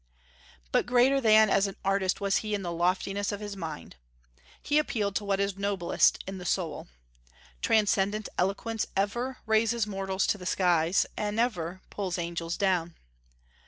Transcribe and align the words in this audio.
But 0.71 0.87
greater 0.87 1.21
than 1.21 1.51
as 1.51 1.67
an 1.67 1.75
artist 1.85 2.19
was 2.19 2.37
he 2.37 2.55
in 2.55 2.63
the 2.63 2.71
loftiness 2.71 3.31
of 3.31 3.39
his 3.39 3.55
mind. 3.55 3.97
He 4.59 4.79
appealed 4.79 5.15
to 5.17 5.23
what 5.23 5.39
is 5.39 5.59
noblest 5.59 6.23
in 6.25 6.39
the 6.39 6.43
soul. 6.43 6.87
Transcendent 7.61 8.27
eloquence 8.35 8.87
ever 8.97 9.37
"raises 9.45 9.85
mortals 9.85 10.25
to 10.25 10.39
the 10.39 10.47
skies" 10.47 11.05
and 11.15 11.35
never 11.35 11.81
"pulls 11.91 12.17
angels 12.17 12.57
down." 12.57 12.95